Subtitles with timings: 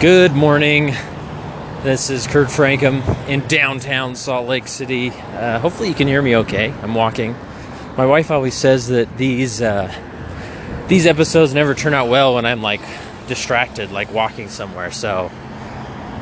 [0.00, 0.88] Good morning.
[1.82, 5.08] This is Kurt Francom in downtown Salt Lake City.
[5.08, 6.70] Uh, hopefully, you can hear me okay.
[6.82, 7.34] I'm walking.
[7.96, 9.90] My wife always says that these uh,
[10.86, 12.82] these episodes never turn out well when I'm like
[13.26, 14.92] distracted, like walking somewhere.
[14.92, 15.30] So,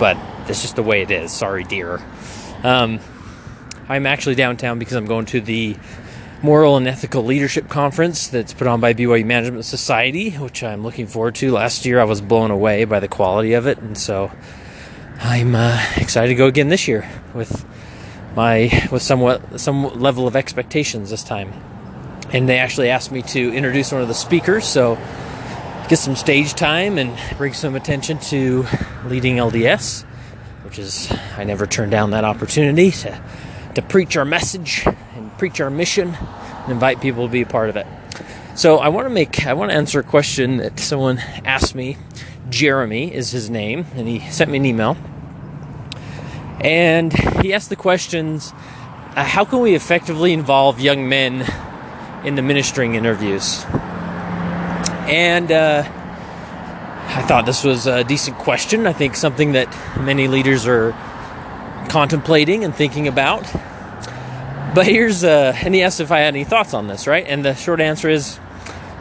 [0.00, 0.14] but
[0.48, 1.30] that's just the way it is.
[1.30, 2.00] Sorry, dear.
[2.64, 2.98] Um,
[3.88, 5.76] I'm actually downtown because I'm going to the
[6.42, 11.06] Moral and Ethical Leadership Conference that's put on by BYU Management Society, which I'm looking
[11.06, 11.52] forward to.
[11.52, 14.32] Last year I was blown away by the quality of it, and so
[15.20, 17.66] I'm uh, excited to go again this year with
[18.34, 21.52] my with somewhat some level of expectations this time.
[22.32, 24.94] And they actually asked me to introduce one of the speakers, so
[25.88, 28.64] get some stage time and bring some attention to
[29.04, 30.04] leading LDS,
[30.64, 33.20] which is I never turned down that opportunity to
[33.74, 34.86] to preach our message
[35.40, 37.86] preach our mission and invite people to be a part of it.
[38.54, 41.96] So I want to make I want to answer a question that someone asked me.
[42.50, 44.98] Jeremy is his name, and he sent me an email.
[46.60, 48.52] And he asked the questions
[49.16, 51.50] uh, How can we effectively involve young men
[52.22, 53.64] in the ministering interviews?
[55.08, 58.86] And uh, I thought this was a decent question.
[58.86, 60.92] I think something that many leaders are
[61.88, 63.50] contemplating and thinking about.
[64.72, 67.26] But here's, uh, and he asked if I had any thoughts on this, right?
[67.26, 68.38] And the short answer is,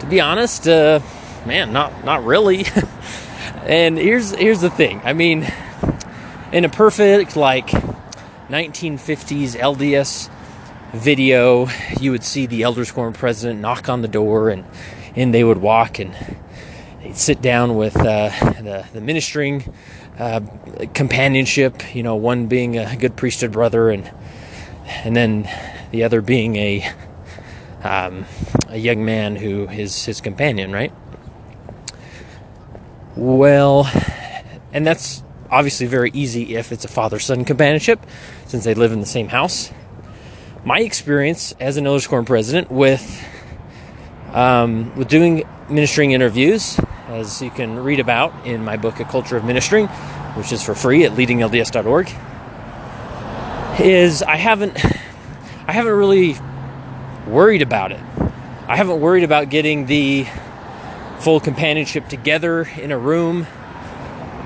[0.00, 1.00] to be honest, uh,
[1.44, 2.64] man, not not really.
[3.64, 5.02] and here's here's the thing.
[5.04, 5.46] I mean,
[6.52, 7.68] in a perfect like
[8.48, 10.30] 1950s LDS
[10.94, 11.68] video,
[12.00, 14.64] you would see the Elders Quorum president knock on the door, and
[15.16, 16.16] and they would walk and
[17.02, 18.30] they'd sit down with uh,
[18.62, 19.74] the the ministering
[20.18, 20.40] uh,
[20.94, 21.94] companionship.
[21.94, 24.10] You know, one being a good priesthood brother, and
[24.88, 25.48] and then
[25.90, 26.90] the other being a
[27.82, 28.24] um,
[28.68, 30.92] a young man who is his companion, right?
[33.16, 33.90] Well,
[34.72, 38.04] and that's obviously very easy if it's a father son companionship,
[38.46, 39.70] since they live in the same house.
[40.64, 43.24] My experience as an Elders Quorum president with
[44.32, 46.78] um, with doing ministering interviews,
[47.08, 49.86] as you can read about in my book, A Culture of Ministering,
[50.36, 52.08] which is for free at leadinglds.org,
[53.80, 54.84] is I haven't
[55.66, 56.36] I haven't really
[57.26, 58.00] worried about it.
[58.66, 60.26] I haven't worried about getting the
[61.20, 63.46] full companionship together in a room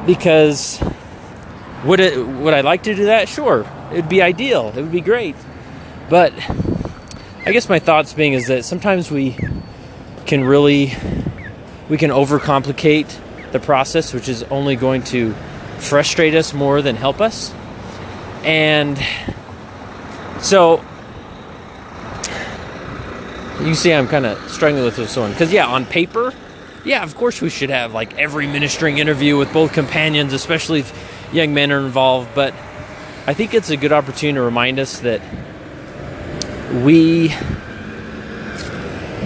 [0.07, 0.83] because
[1.85, 3.29] would it would I like to do that?
[3.29, 3.67] Sure.
[3.91, 4.73] It'd be ideal.
[4.77, 5.37] It would be great.
[6.09, 6.33] But
[7.45, 9.37] I guess my thoughts being is that sometimes we
[10.27, 10.93] can really
[11.89, 15.35] we can overcomplicate the process which is only going to
[15.79, 17.53] frustrate us more than help us.
[18.45, 18.99] And
[20.41, 20.85] so
[23.61, 26.35] you see I'm kind of struggling with this one because yeah, on paper,
[26.85, 31.29] yeah, of course we should have like every ministering interview with both companions, especially if
[31.33, 32.31] young men are involved.
[32.35, 32.55] But
[33.27, 35.21] I think it's a good opportunity to remind us that
[36.83, 37.29] we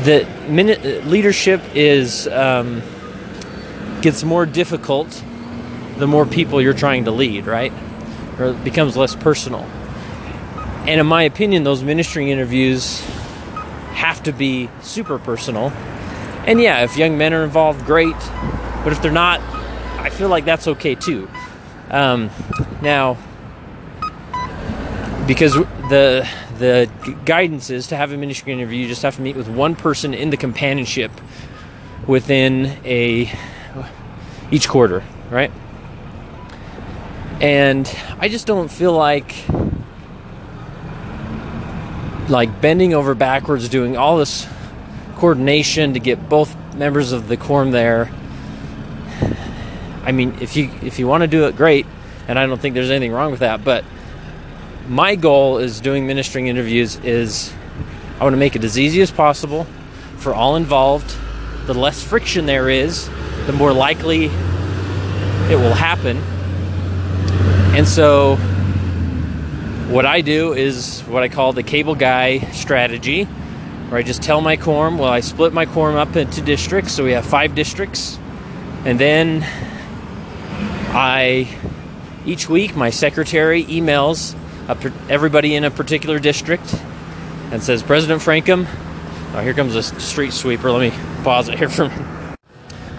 [0.05, 2.83] that leadership is um,
[4.03, 5.23] gets more difficult
[5.97, 7.73] the more people you're trying to lead, right?
[8.39, 9.63] Or becomes less personal.
[10.87, 13.01] And in my opinion, those ministering interviews
[13.95, 15.71] have to be super personal.
[16.47, 18.17] And yeah, if young men are involved, great.
[18.85, 19.41] But if they're not,
[19.99, 21.29] I feel like that's okay too.
[21.91, 22.31] Um,
[22.83, 23.17] now,
[25.27, 26.89] because the the
[27.25, 30.15] guidance is to have a ministry interview, you just have to meet with one person
[30.15, 31.11] in the companionship
[32.07, 33.31] within a
[34.51, 35.51] each quarter, right?
[37.41, 37.87] And
[38.19, 39.35] I just don't feel like
[42.29, 44.47] like bending over backwards doing all this
[45.17, 48.11] coordination to get both members of the quorum there.
[50.05, 51.87] I mean, if you if you want to do it great,
[52.29, 53.85] and I don't think there's anything wrong with that, but
[54.89, 57.53] my goal is doing ministering interviews is
[58.19, 59.67] I want to make it as easy as possible
[60.17, 61.15] for all involved.
[61.67, 63.11] The less friction there is,
[63.47, 66.23] the more likely it will happen.
[67.77, 68.37] And so
[69.91, 74.41] what I do is what I call the cable guy strategy, where I just tell
[74.41, 78.19] my quorum, well, I split my quorum up into districts, so we have five districts,
[78.87, 79.43] and then
[80.95, 81.55] I,
[82.25, 84.35] each week, my secretary emails
[85.11, 86.75] everybody in a particular district
[87.53, 88.67] and says, President Francom,
[89.35, 90.73] oh, here comes a street sweeper.
[90.73, 92.39] Let me pause it here for a minute.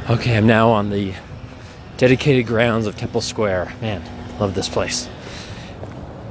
[0.07, 1.15] Okay, I'm now on the
[1.97, 3.73] dedicated grounds of Temple Square.
[3.81, 4.03] Man,
[4.39, 5.09] love this place.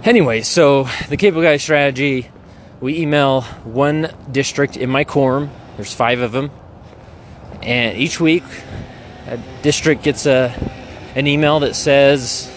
[0.04, 2.30] Anyway, so the cable guy strategy,
[2.80, 5.50] we email one district in my quorum.
[5.76, 6.50] There's five of them,
[7.62, 8.44] and each week,
[9.26, 10.54] a district gets a
[11.16, 12.52] an email that says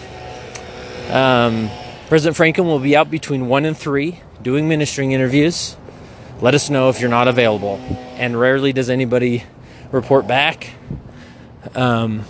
[1.10, 1.70] um,
[2.08, 5.78] President Franklin will be out between 1 and 3 doing ministering interviews.
[6.42, 7.76] Let us know if you're not available.
[8.18, 9.44] And rarely does anybody
[9.92, 10.72] report back.
[11.76, 12.26] Um,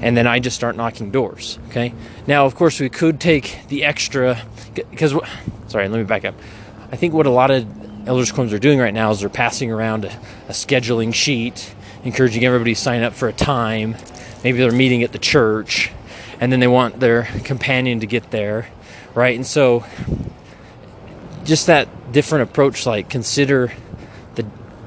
[0.00, 1.58] and then I just start knocking doors.
[1.68, 1.92] Okay.
[2.26, 4.40] Now, of course, we could take the extra
[4.74, 5.14] because.
[5.68, 6.34] Sorry, let me back up.
[6.90, 9.70] I think what a lot of elders quorums are doing right now is they're passing
[9.70, 10.12] around a,
[10.48, 13.96] a scheduling sheet, encouraging everybody to sign up for a time.
[14.42, 15.92] Maybe they're meeting at the church,
[16.40, 18.68] and then they want their companion to get there,
[19.14, 19.36] right?
[19.36, 19.84] And so,
[21.44, 23.72] just that different approach, like consider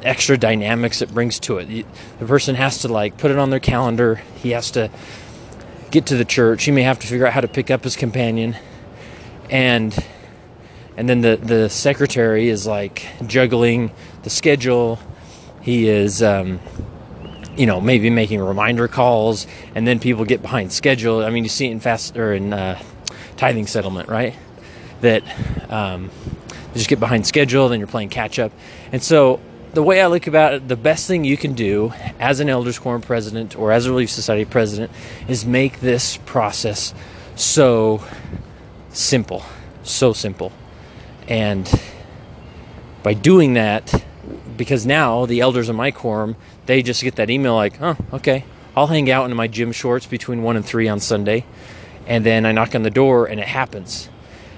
[0.03, 1.85] extra dynamics it brings to it.
[2.19, 4.15] The person has to like put it on their calendar.
[4.35, 4.89] He has to
[5.91, 6.63] get to the church.
[6.63, 8.55] He may have to figure out how to pick up his companion,
[9.49, 9.97] and
[10.97, 13.91] and then the the secretary is like juggling
[14.23, 14.99] the schedule.
[15.61, 16.21] He is.
[16.21, 16.59] Um,
[17.55, 19.45] you know, maybe making reminder calls,
[19.75, 21.23] and then people get behind schedule.
[21.23, 22.81] I mean, you see it in fast or in uh,
[23.37, 24.35] tithing settlement, right?
[25.01, 25.23] That
[25.71, 28.51] um, you just get behind schedule, then you're playing catch up.
[28.91, 29.39] And so,
[29.73, 32.77] the way I look about it, the best thing you can do as an elders
[32.77, 34.91] quorum president or as a relief society president
[35.27, 36.93] is make this process
[37.35, 38.03] so
[38.89, 39.43] simple,
[39.81, 40.51] so simple.
[41.27, 41.69] And
[43.01, 44.05] by doing that,
[44.55, 46.35] because now the elders in my quorum,
[46.67, 48.45] they just get that email like, oh, okay,
[48.75, 51.45] I'll hang out in my gym shorts between 1 and 3 on Sunday.
[52.05, 54.09] And then I knock on the door and it happens.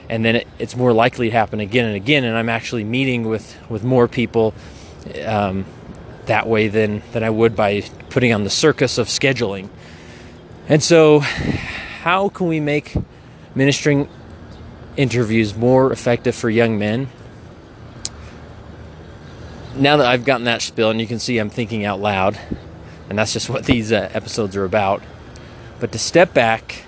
[0.10, 2.26] And then it, it's more likely to happen again and again.
[2.26, 4.54] And I'm actually meeting with, with more people
[5.26, 5.66] um,
[6.26, 9.70] that way than, than I would by putting on the circus of scheduling.
[10.68, 12.96] And so, how can we make
[13.54, 14.10] ministering
[14.98, 17.10] interviews more effective for young men?
[19.76, 22.40] Now that I've gotten that spill, and you can see I'm thinking out loud,
[23.10, 25.04] and that's just what these uh, episodes are about.
[25.80, 26.84] But to step back,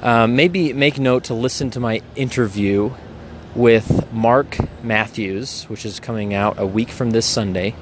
[0.00, 2.94] um, maybe make note to listen to my interview
[3.56, 7.74] with Mark Matthews, which is coming out a week from this Sunday.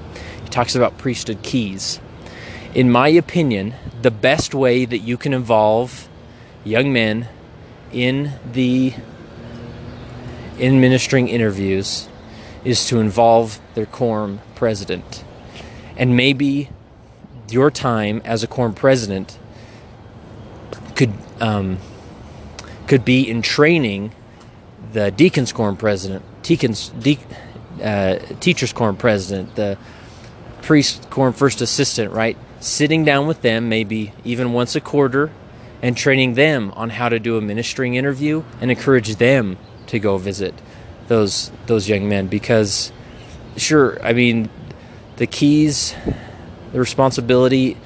[0.45, 2.01] He talks about priesthood keys.
[2.75, 6.09] In my opinion, the best way that you can involve
[6.63, 7.29] young men
[7.93, 8.95] in the
[10.59, 12.09] in ministering interviews
[12.65, 15.25] is to involve their quorum president.
[15.97, 16.71] And maybe
[17.49, 19.39] your time as a quorum president
[20.95, 21.79] could um,
[22.87, 24.13] could be in training
[24.95, 27.19] the deacons quorum president, deacons, de-
[27.83, 29.77] uh, teachers quorum president, the
[30.63, 32.39] priest quorum first assistant, right?
[32.61, 35.31] Sitting down with them, maybe even once a quarter,
[35.83, 40.17] and training them on how to do a ministering interview and encourage them to go
[40.17, 40.55] visit
[41.09, 42.91] those those young men because
[43.59, 44.49] sure i mean
[45.17, 45.95] the keys
[46.73, 47.77] the responsibility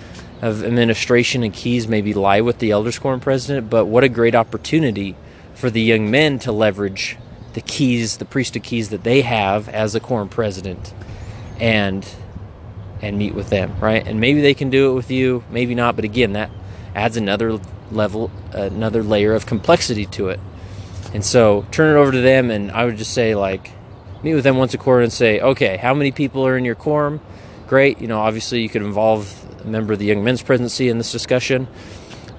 [0.40, 4.36] of administration and keys maybe lie with the elders quorum president but what a great
[4.36, 5.16] opportunity
[5.58, 7.16] for the young men to leverage
[7.52, 10.92] the keys the priesthood keys that they have as a quorum president
[11.60, 12.08] and
[13.02, 15.96] and meet with them right and maybe they can do it with you maybe not
[15.96, 16.50] but again that
[16.94, 17.58] adds another
[17.90, 20.40] level another layer of complexity to it
[21.14, 23.70] and so turn it over to them, and I would just say, like,
[24.22, 26.74] meet with them once a quarter and say, okay, how many people are in your
[26.74, 27.20] quorum?
[27.66, 28.00] Great.
[28.00, 31.10] You know, obviously you could involve a member of the Young Men's Presidency in this
[31.12, 31.66] discussion.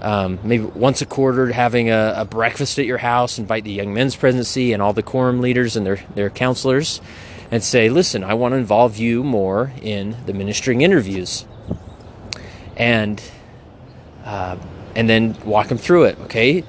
[0.01, 3.94] Um, maybe once a quarter, having a, a, breakfast at your house, invite the Young
[3.94, 7.01] Men's Presidency and all the quorum leaders and their, their counselors,
[7.51, 11.46] and say, listen, I want to involve you more in the ministering interviews.
[12.77, 13.22] And
[14.24, 14.58] uh,
[14.96, 16.20] and then walk them through it.
[16.22, 16.63] Okay,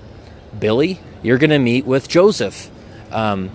[0.59, 2.71] Billy, you're going to meet with Joseph.
[3.11, 3.51] Um,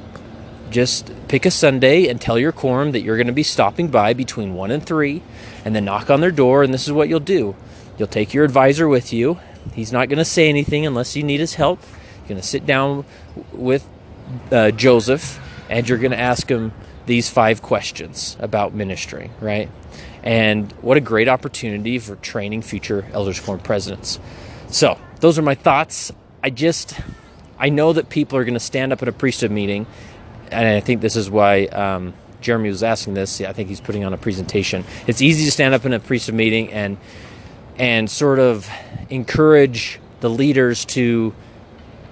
[0.70, 4.13] just pick a Sunday and tell your quorum that you're going to be stopping by
[4.13, 5.22] between 1 and 3,
[5.63, 7.55] and then knock on their door, and this is what you'll do.
[7.98, 9.39] You'll take your advisor with you.
[9.74, 11.81] He's not going to say anything unless you need his help.
[12.19, 13.05] You're going to sit down
[13.51, 13.88] with
[14.51, 16.74] uh, Joseph, and you're going to ask him
[17.05, 19.69] these five questions about ministry, right?
[20.24, 24.19] And what a great opportunity for training future elders quorum presidents.
[24.69, 26.12] So, those are my thoughts.
[26.43, 27.00] I just
[27.57, 29.86] I know that people are going to stand up at a priesthood meeting,
[30.51, 33.39] and I think this is why um, Jeremy was asking this.
[33.41, 34.84] I think he's putting on a presentation.
[35.07, 36.98] It's easy to stand up in a priesthood meeting and
[37.77, 38.69] and sort of
[39.09, 41.33] encourage the leaders to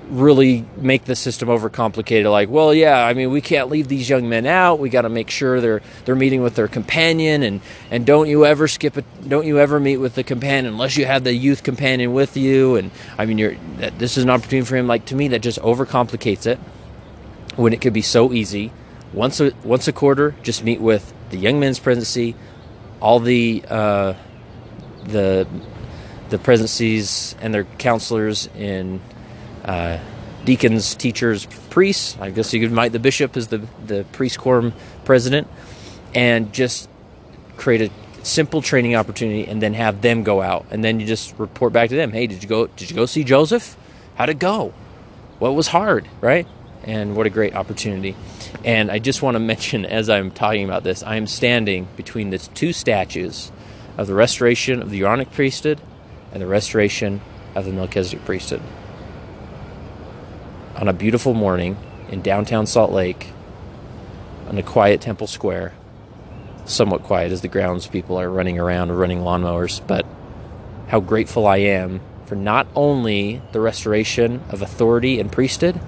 [0.09, 2.29] really make the system overcomplicated.
[2.29, 4.79] Like well yeah i mean we can't leave these young men out.
[4.79, 7.41] We got to make sure they're they're meeting with their companion.
[7.43, 10.97] And and don't you ever skip it don't you ever meet with the companion unless
[10.97, 12.75] you have the youth companion with you.
[12.75, 13.55] And i mean you're
[13.97, 16.59] this is an opportunity for him like to me that just overcomplicates it
[17.55, 18.71] when it could be so easy.
[19.13, 22.35] Once a once a quarter just meet with the young men's presidency
[23.03, 24.13] all the uh,
[25.03, 25.45] the
[26.30, 29.01] the presidencies and their counselors in
[29.65, 30.00] uh,
[30.46, 32.18] deacons, teachers, priests.
[32.20, 34.74] I guess you could invite the bishop as the, the priest quorum
[35.06, 35.48] president
[36.13, 36.89] and just
[37.58, 40.65] create a simple training opportunity and then have them go out.
[40.72, 42.12] And then you just report back to them.
[42.12, 43.77] Hey did you go did you go see joseph?
[44.15, 44.74] How'd it go?
[45.39, 46.48] What was hard right?
[46.84, 48.15] And what a great opportunity.
[48.63, 52.30] And i just want to mention as i'm talking about this i am standing between
[52.30, 53.51] the two statues
[53.98, 55.80] of the restoration of the Aaronic priesthood
[56.33, 57.21] and the restoration
[57.55, 58.61] of the Melchizedek priesthood.
[60.75, 61.77] On a beautiful morning
[62.09, 63.29] in downtown Salt Lake,
[64.47, 65.73] on a quiet temple square,
[66.65, 70.05] somewhat quiet as the grounds people are running around or running lawnmowers, but
[70.87, 75.79] how grateful I am for not only the restoration of authority and priesthood,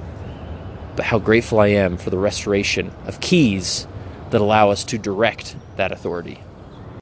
[0.95, 3.87] but how grateful I am for the restoration of keys
[4.29, 6.39] that allow us to direct that authority.